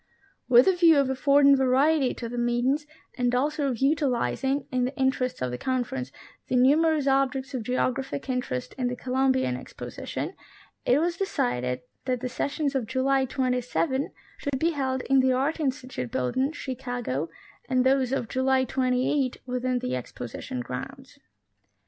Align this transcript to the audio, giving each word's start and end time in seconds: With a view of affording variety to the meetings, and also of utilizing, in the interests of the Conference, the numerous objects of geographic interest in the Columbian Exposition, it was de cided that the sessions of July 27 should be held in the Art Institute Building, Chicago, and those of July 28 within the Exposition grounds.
With 0.49 0.65
a 0.67 0.73
view 0.75 0.97
of 0.97 1.11
affording 1.11 1.55
variety 1.55 2.15
to 2.15 2.27
the 2.27 2.39
meetings, 2.39 2.87
and 3.19 3.35
also 3.35 3.67
of 3.69 3.77
utilizing, 3.77 4.65
in 4.71 4.85
the 4.85 4.95
interests 4.97 5.43
of 5.43 5.51
the 5.51 5.59
Conference, 5.59 6.11
the 6.47 6.55
numerous 6.55 7.05
objects 7.05 7.53
of 7.53 7.61
geographic 7.61 8.27
interest 8.27 8.73
in 8.79 8.87
the 8.87 8.95
Columbian 8.95 9.55
Exposition, 9.55 10.33
it 10.87 10.97
was 10.99 11.17
de 11.17 11.27
cided 11.27 11.81
that 12.05 12.19
the 12.19 12.29
sessions 12.29 12.73
of 12.73 12.87
July 12.87 13.25
27 13.25 14.11
should 14.39 14.57
be 14.57 14.71
held 14.71 15.03
in 15.03 15.19
the 15.19 15.33
Art 15.33 15.59
Institute 15.59 16.09
Building, 16.09 16.51
Chicago, 16.51 17.29
and 17.69 17.85
those 17.85 18.11
of 18.11 18.27
July 18.27 18.63
28 18.63 19.37
within 19.45 19.77
the 19.77 19.95
Exposition 19.95 20.61
grounds. 20.61 21.19